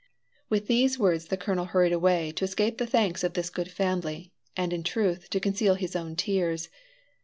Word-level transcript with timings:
With 0.49 0.65
these 0.65 0.97
words 0.97 1.27
the 1.27 1.37
colonel 1.37 1.65
hurried 1.65 1.93
away 1.93 2.31
to 2.31 2.45
escape 2.45 2.79
the 2.79 2.87
thanks 2.87 3.23
of 3.23 3.33
this 3.33 3.51
good 3.51 3.69
family, 3.69 4.31
and, 4.57 4.73
in 4.73 4.81
truth, 4.81 5.29
to 5.29 5.39
conceal 5.39 5.75
his 5.75 5.95
own 5.95 6.15
tears. 6.15 6.69